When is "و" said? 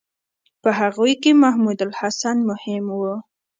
2.99-3.01